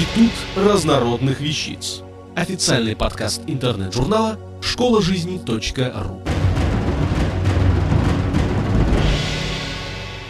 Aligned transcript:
Институт 0.00 0.32
разнородных 0.56 1.42
вещиц. 1.42 2.00
Официальный 2.34 2.96
подкаст 2.96 3.42
интернет-журнала 3.46 4.38
школа 4.62 5.02
жизни.ру. 5.02 6.22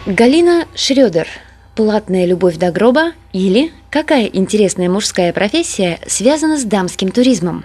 Галина 0.05 0.65
Шрёдер. 0.75 1.25
Платная 1.73 2.25
любовь 2.25 2.57
до 2.57 2.69
гроба 2.71 3.13
или 3.31 3.71
какая 3.89 4.25
интересная 4.25 4.89
мужская 4.89 5.31
профессия 5.31 5.99
связана 6.05 6.57
с 6.59 6.65
дамским 6.65 7.09
туризмом? 7.09 7.63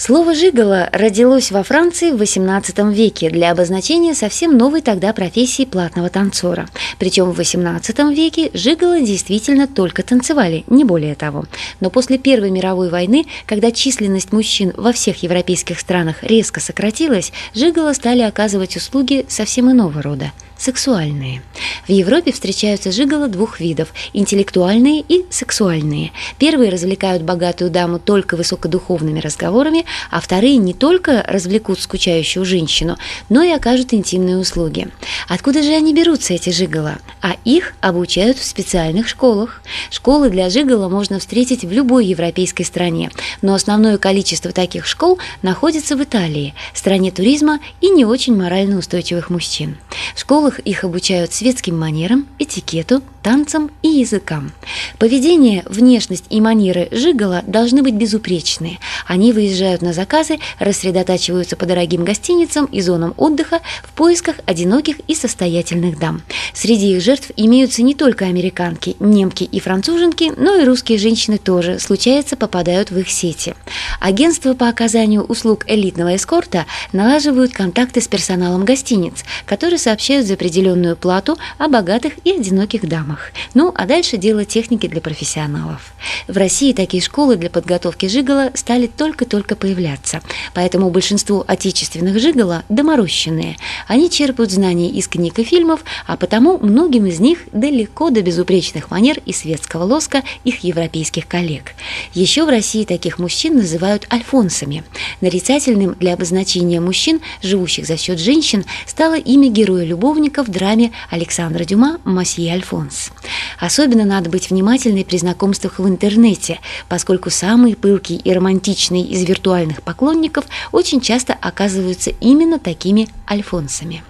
Слово 0.00 0.34
«жиголо» 0.34 0.88
родилось 0.94 1.50
во 1.50 1.62
Франции 1.62 2.12
в 2.12 2.22
XVIII 2.22 2.90
веке 2.90 3.28
для 3.28 3.50
обозначения 3.50 4.14
совсем 4.14 4.56
новой 4.56 4.80
тогда 4.80 5.12
профессии 5.12 5.66
платного 5.66 6.08
танцора. 6.08 6.70
Причем 6.98 7.32
в 7.32 7.38
XVIII 7.38 8.14
веке 8.14 8.50
жиголо 8.54 8.98
действительно 9.02 9.68
только 9.68 10.02
танцевали, 10.02 10.64
не 10.68 10.84
более 10.84 11.14
того. 11.16 11.44
Но 11.80 11.90
после 11.90 12.16
Первой 12.16 12.50
мировой 12.50 12.88
войны, 12.88 13.26
когда 13.44 13.70
численность 13.72 14.32
мужчин 14.32 14.72
во 14.74 14.94
всех 14.94 15.22
европейских 15.22 15.78
странах 15.78 16.22
резко 16.22 16.60
сократилась, 16.60 17.30
жиголо 17.52 17.92
стали 17.92 18.22
оказывать 18.22 18.78
услуги 18.78 19.26
совсем 19.28 19.70
иного 19.70 20.00
рода– 20.00 20.32
сексуальные. 20.60 21.42
В 21.88 21.90
Европе 21.90 22.32
встречаются 22.32 22.92
жиголо 22.92 23.26
двух 23.28 23.58
видов– 23.58 23.88
интеллектуальные 24.12 25.00
и 25.08 25.24
сексуальные. 25.30 26.12
Первые 26.38 26.70
развлекают 26.70 27.22
богатую 27.22 27.70
даму 27.70 27.98
только 27.98 28.36
высокодуховными 28.36 29.20
разговорами, 29.20 29.86
а 30.10 30.20
вторые 30.20 30.58
не 30.58 30.74
только 30.74 31.24
развлекут 31.26 31.80
скучающую 31.80 32.44
женщину, 32.44 32.98
но 33.30 33.42
и 33.42 33.50
окажут 33.50 33.94
интимные 33.94 34.36
услуги. 34.36 34.88
Откуда 35.28 35.62
же 35.62 35.72
они 35.72 35.94
берутся, 35.94 36.34
эти 36.34 36.50
жиголо? 36.50 36.98
А 37.22 37.36
их 37.44 37.72
обучают 37.80 38.38
в 38.38 38.44
специальных 38.44 39.08
школах. 39.08 39.62
Школы 39.90 40.28
для 40.28 40.50
жиголо 40.50 40.88
можно 40.88 41.18
встретить 41.18 41.64
в 41.64 41.72
любой 41.72 42.04
европейской 42.06 42.64
стране, 42.64 43.10
но 43.40 43.54
основное 43.54 43.96
количество 43.96 44.52
таких 44.52 44.86
школ 44.86 45.18
находится 45.40 45.96
в 45.96 46.02
Италии, 46.02 46.54
стране 46.74 47.10
туризма 47.10 47.60
и 47.80 47.88
не 47.88 48.04
очень 48.04 48.36
морально 48.36 48.78
устойчивых 48.78 49.30
мужчин. 49.30 49.78
Школы 50.14 50.49
школах 50.50 50.58
их 50.60 50.84
обучают 50.84 51.32
светским 51.32 51.78
манерам, 51.78 52.26
этикету, 52.38 53.02
танцам 53.22 53.70
и 53.82 53.88
языкам. 53.88 54.52
Поведение, 54.98 55.62
внешность 55.66 56.24
и 56.30 56.40
манеры 56.40 56.88
Жигала 56.90 57.42
должны 57.46 57.82
быть 57.82 57.94
безупречные. 57.94 58.78
Они 59.06 59.32
выезжают 59.32 59.82
на 59.82 59.92
заказы, 59.92 60.38
рассредотачиваются 60.58 61.56
по 61.56 61.66
дорогим 61.66 62.04
гостиницам 62.04 62.66
и 62.66 62.80
зонам 62.80 63.14
отдыха 63.16 63.60
в 63.82 63.92
поисках 63.92 64.36
одиноких 64.46 65.00
и 65.06 65.14
состоятельных 65.14 65.98
дам. 65.98 66.22
Среди 66.54 66.96
их 66.96 67.02
жертв 67.02 67.30
имеются 67.36 67.82
не 67.82 67.94
только 67.94 68.24
американки, 68.24 68.96
немки 69.00 69.44
и 69.44 69.60
француженки, 69.60 70.32
но 70.36 70.56
и 70.56 70.64
русские 70.64 70.98
женщины 70.98 71.38
тоже, 71.38 71.78
случается, 71.78 72.36
попадают 72.36 72.90
в 72.90 72.98
их 72.98 73.10
сети. 73.10 73.54
Агентства 74.00 74.54
по 74.54 74.68
оказанию 74.68 75.22
услуг 75.22 75.64
элитного 75.68 76.16
эскорта 76.16 76.66
налаживают 76.92 77.52
контакты 77.52 78.00
с 78.00 78.08
персоналом 78.08 78.64
гостиниц, 78.64 79.24
которые 79.46 79.78
сообщают 79.78 80.26
за 80.26 80.36
определенную 80.40 80.96
плату 80.96 81.36
о 81.58 81.68
богатых 81.68 82.14
и 82.24 82.30
одиноких 82.30 82.88
дамах. 82.88 83.32
Ну, 83.52 83.72
а 83.74 83.84
дальше 83.84 84.16
дело 84.16 84.46
техники 84.46 84.86
для 84.86 85.02
профессионалов. 85.02 85.92
В 86.28 86.36
России 86.36 86.72
такие 86.72 87.02
школы 87.02 87.36
для 87.36 87.50
подготовки 87.50 88.06
жигала 88.06 88.50
стали 88.54 88.86
только-только 88.86 89.54
появляться, 89.54 90.22
поэтому 90.54 90.88
большинство 90.88 91.44
отечественных 91.46 92.18
жигала 92.18 92.64
доморощенные. 92.70 93.58
Они 93.86 94.08
черпают 94.08 94.50
знания 94.50 94.88
из 94.88 95.08
книг 95.08 95.38
и 95.38 95.44
фильмов, 95.44 95.84
а 96.06 96.16
потому 96.16 96.56
многим 96.56 97.04
из 97.04 97.20
них 97.20 97.40
далеко 97.52 98.08
до 98.08 98.22
безупречных 98.22 98.90
манер 98.90 99.20
и 99.26 99.34
светского 99.34 99.84
лоска 99.84 100.22
их 100.44 100.64
европейских 100.64 101.28
коллег. 101.28 101.74
Еще 102.14 102.46
в 102.46 102.48
России 102.48 102.84
таких 102.84 103.18
мужчин 103.18 103.56
называют 103.56 104.06
альфонсами. 104.10 104.84
Нарицательным 105.20 105.96
для 106.00 106.14
обозначения 106.14 106.80
мужчин, 106.80 107.20
живущих 107.42 107.86
за 107.86 107.98
счет 107.98 108.18
женщин, 108.18 108.64
стало 108.86 109.18
имя 109.18 109.50
героя-любовника 109.50 110.29
художника 110.30 110.42
в 110.44 110.48
драме 110.48 110.92
Александра 111.10 111.64
Дюма 111.64 111.98
«Масье 112.04 112.52
Альфонс». 112.52 113.10
Особенно 113.58 114.04
надо 114.04 114.30
быть 114.30 114.50
внимательной 114.50 115.04
при 115.04 115.18
знакомствах 115.18 115.78
в 115.78 115.88
интернете, 115.88 116.60
поскольку 116.88 117.30
самые 117.30 117.76
пылкие 117.76 118.18
и 118.18 118.32
романтичные 118.32 119.04
из 119.04 119.24
виртуальных 119.24 119.82
поклонников 119.82 120.44
очень 120.72 121.00
часто 121.00 121.34
оказываются 121.40 122.10
именно 122.20 122.58
такими 122.58 123.08
альфонсами. 123.28 124.02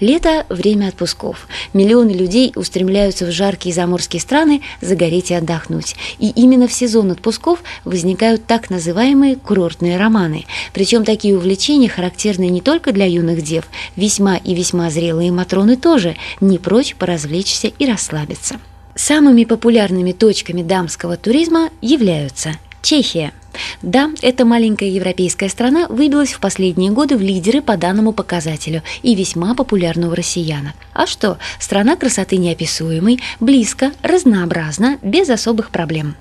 Лето– 0.00 0.46
время 0.48 0.88
отпусков. 0.88 1.48
Миллионы 1.72 2.12
людей 2.12 2.52
устремляются 2.54 3.26
в 3.26 3.32
жаркие 3.32 3.74
заморские 3.74 4.20
страны 4.20 4.62
загореть 4.80 5.32
и 5.32 5.34
отдохнуть. 5.34 5.96
И 6.18 6.30
именно 6.30 6.68
в 6.68 6.72
сезон 6.72 7.10
отпусков 7.10 7.62
возникают 7.84 8.46
так 8.46 8.70
называемые 8.70 9.36
курортные 9.36 9.96
романы. 9.96 10.46
Причем 10.72 11.04
такие 11.04 11.36
увлечения 11.36 11.88
характерны 11.88 12.48
не 12.48 12.60
только 12.60 12.92
для 12.92 13.06
юных 13.06 13.42
дев, 13.42 13.64
весьма 13.96 14.36
и 14.36 14.54
весьма 14.54 14.90
зрелые 14.90 15.32
матроны 15.32 15.76
тоже 15.76 16.16
не 16.40 16.58
прочь 16.58 16.94
поразвлечься 16.94 17.66
и 17.66 17.86
расслабиться. 17.86 18.60
Самыми 18.94 19.44
популярными 19.44 20.12
точками 20.12 20.62
дамского 20.62 21.16
туризма 21.16 21.70
являются 21.80 22.54
Чехия– 22.82 23.32
да, 23.82 24.10
эта 24.22 24.44
маленькая 24.44 24.88
европейская 24.88 25.48
страна 25.48 25.86
выбилась 25.88 26.32
в 26.32 26.40
последние 26.40 26.90
годы 26.90 27.16
в 27.16 27.20
лидеры 27.20 27.62
по 27.62 27.76
данному 27.76 28.12
показателю 28.12 28.82
и 29.02 29.14
весьма 29.14 29.54
популярна 29.54 30.08
у 30.08 30.14
россиянок. 30.14 30.74
А 30.92 31.06
что, 31.06 31.38
страна 31.58 31.96
красоты 31.96 32.36
неописуемой, 32.36 33.20
близко, 33.40 33.92
разнообразна, 34.02 34.98
без 35.02 35.30
особых 35.30 35.70
проблем. 35.70 36.16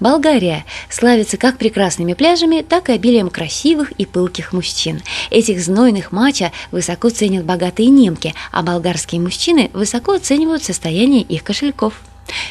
Болгария 0.00 0.64
славится 0.88 1.36
как 1.36 1.58
прекрасными 1.58 2.14
пляжами, 2.14 2.62
так 2.62 2.88
и 2.88 2.92
обилием 2.92 3.30
красивых 3.30 3.92
и 3.92 4.06
пылких 4.06 4.52
мужчин. 4.52 5.02
Этих 5.30 5.60
знойных 5.60 6.12
мача 6.12 6.52
высоко 6.70 7.10
ценят 7.10 7.44
богатые 7.44 7.88
немки, 7.88 8.34
а 8.52 8.62
болгарские 8.62 9.20
мужчины 9.20 9.70
высоко 9.72 10.12
оценивают 10.12 10.62
состояние 10.62 11.22
их 11.22 11.42
кошельков. 11.44 11.94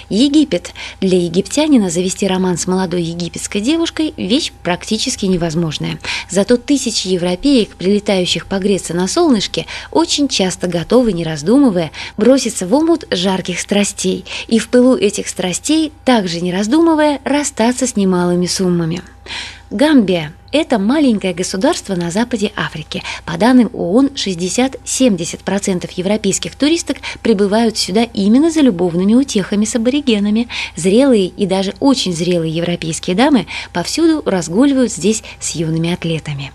Египет. 0.10 0.74
Для 1.02 1.18
египтянина 1.18 1.90
завести 1.90 2.28
роман 2.28 2.58
с 2.58 2.68
молодой 2.68 3.04
египетской 3.04 3.60
девушкой– 3.60 4.14
вещь 4.18 4.52
практически 4.64 5.26
невозможная. 5.26 6.00
Зато 6.30 6.58
тысячи 6.58 7.08
европеек, 7.08 7.76
прилетающих 7.76 8.46
погреться 8.46 8.94
на 8.94 9.08
солнышке, 9.08 9.66
очень 9.92 10.28
часто 10.28 10.68
готовы, 10.68 11.14
не 11.14 11.24
раздумывая, 11.24 11.92
броситься 12.18 12.68
в 12.68 12.74
омут 12.74 13.06
жарких 13.12 13.60
страстей 13.60 14.26
и 14.48 14.60
в 14.60 14.70
пылу 14.70 14.96
этих 14.96 15.28
страстей, 15.28 15.92
также 16.06 16.42
не 16.42 16.54
раздумывая, 16.54 17.20
расстаться 17.24 17.88
с 17.88 17.96
немалыми 17.96 18.46
суммами. 18.46 19.02
Гамбия– 19.74 20.34
это 20.52 20.78
маленькое 20.78 21.34
государство 21.34 21.96
на 21.96 22.12
западе 22.12 22.52
Африки. 22.56 23.02
По 23.26 23.40
данным 23.40 23.72
ООН, 23.74 24.12
60-70% 24.14 25.90
европейских 25.96 26.56
туристок 26.56 26.98
прибывают 27.24 27.76
сюда 27.76 28.04
именно 28.04 28.52
за 28.52 28.62
любовными 28.62 29.16
утехами 29.16 29.66
с 29.66 29.76
аборигенами. 29.76 30.48
Зрелые 30.76 31.26
и 31.26 31.48
даже 31.48 31.74
очень 31.80 32.14
зрелые 32.14 32.56
европейские 32.56 33.16
дамы 33.16 33.48
повсюду 33.74 34.22
разгуливают 34.30 34.92
здесь 34.92 35.24
с 35.40 35.56
юными 35.56 35.92
атлетами. 35.92 36.52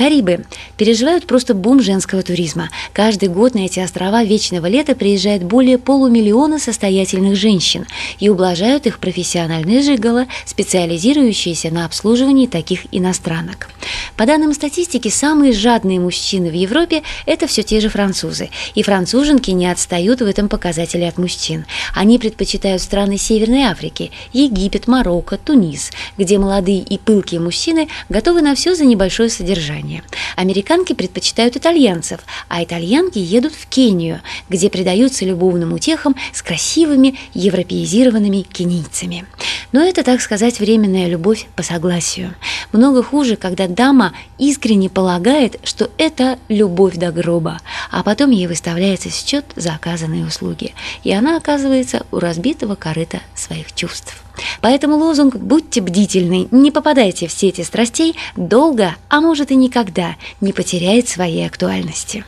Карибы 0.00 0.46
переживают 0.78 1.26
просто 1.26 1.52
бум 1.52 1.82
женского 1.82 2.22
туризма. 2.22 2.70
Каждый 2.94 3.28
год 3.28 3.54
на 3.54 3.66
эти 3.66 3.80
острова 3.80 4.24
вечного 4.24 4.64
лета 4.64 4.94
приезжает 4.94 5.42
более 5.42 5.76
полумиллиона 5.76 6.58
состоятельных 6.58 7.36
женщин 7.36 7.86
и 8.18 8.30
ублажают 8.30 8.86
их 8.86 8.98
профессиональные 8.98 9.82
жиголо, 9.82 10.24
специализирующиеся 10.46 11.68
на 11.70 11.84
обслуживании 11.84 12.46
таких 12.46 12.86
иностранок. 12.92 13.68
По 14.16 14.24
данным 14.24 14.54
статистики, 14.54 15.08
самые 15.08 15.52
жадные 15.52 16.00
мужчины 16.00 16.48
в 16.48 16.54
Европе– 16.54 17.02
это 17.26 17.46
все 17.46 17.62
те 17.62 17.78
же 17.80 17.90
французы. 17.90 18.48
И 18.74 18.82
француженки 18.82 19.50
не 19.50 19.70
отстают 19.70 20.22
в 20.22 20.26
этом 20.26 20.48
показателе 20.48 21.08
от 21.08 21.18
мужчин. 21.18 21.66
Они 21.94 22.18
предпочитают 22.18 22.80
страны 22.80 23.18
Северной 23.18 23.64
Африки– 23.64 24.12
Египет, 24.32 24.88
Марокко, 24.88 25.36
Тунис, 25.36 25.90
где 26.16 26.38
молодые 26.38 26.80
и 26.80 26.96
пылкие 26.96 27.40
мужчины 27.40 27.88
готовы 28.08 28.40
на 28.40 28.54
все 28.54 28.74
за 28.74 28.86
небольшое 28.86 29.28
содержание 29.28 29.89
содержание. 29.90 30.02
Американки 30.36 30.92
предпочитают 30.94 31.56
итальянцев, 31.56 32.20
а 32.48 32.62
итальянки 32.62 33.18
едут 33.18 33.54
в 33.54 33.66
Кению, 33.66 34.20
где 34.48 34.70
предаются 34.70 35.24
любовным 35.24 35.72
утехам 35.72 36.16
с 36.32 36.42
красивыми 36.42 37.18
европеизированными 37.34 38.42
кенийцами. 38.42 39.26
Но 39.72 39.80
это, 39.80 40.02
так 40.02 40.20
сказать, 40.20 40.60
временная 40.60 41.06
любовь 41.06 41.46
по 41.56 41.62
согласию. 41.62 42.34
Много 42.72 43.02
хуже, 43.02 43.36
когда 43.36 43.68
дама 43.68 44.12
искренне 44.38 44.90
полагает, 44.90 45.60
что 45.64 45.90
это 45.98 46.38
любовь 46.48 46.96
до 46.96 47.12
гроба, 47.12 47.60
а 47.90 48.02
потом 48.02 48.30
ей 48.30 48.46
выставляется 48.46 49.10
счет 49.10 49.44
за 49.56 49.74
оказанные 49.74 50.26
услуги, 50.26 50.74
и 51.04 51.12
она 51.12 51.36
оказывается 51.36 52.04
у 52.10 52.18
разбитого 52.18 52.74
корыта 52.74 53.20
своих 53.34 53.72
чувств. 53.74 54.22
Поэтому 54.60 54.96
лозунг 54.96 55.36
«Будьте 55.36 55.80
бдительны, 55.80 56.48
не 56.50 56.70
попадайте 56.70 57.26
в 57.26 57.32
сети 57.32 57.62
страстей» 57.62 58.16
долго, 58.36 58.96
а 59.08 59.20
может 59.20 59.50
и 59.50 59.56
никогда 59.56 60.16
не 60.40 60.52
потеряет 60.52 61.08
своей 61.08 61.46
актуальности. 61.46 62.24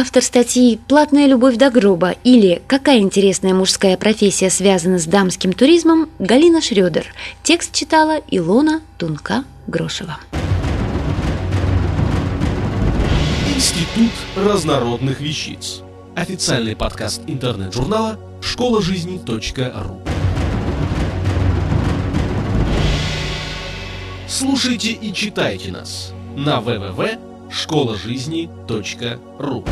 Автор 0.00 0.22
статьи 0.22 0.78
«Платная 0.86 1.26
любовь 1.26 1.56
до 1.56 1.70
гроба» 1.70 2.14
или 2.22 2.62
«Какая 2.68 2.98
интересная 2.98 3.52
мужская 3.52 3.96
профессия 3.96 4.48
связана 4.48 5.00
с 5.00 5.06
дамским 5.06 5.52
туризмом» 5.52 6.08
Галина 6.20 6.60
Шрёдер. 6.60 7.06
Текст 7.42 7.74
читала 7.74 8.20
Илона 8.30 8.80
Тунка-Грошева. 8.96 10.18
Институт 13.52 14.12
разнородных 14.36 15.20
вещиц. 15.20 15.80
Официальный 16.14 16.76
подкаст 16.76 17.22
интернет-журнала 17.26 18.20
школа 18.40 18.80
жизни.ру. 18.80 20.02
Слушайте 24.28 24.92
и 24.92 25.12
читайте 25.12 25.72
нас 25.72 26.12
на 26.36 26.60
www.школажизни.ру. 27.48 29.64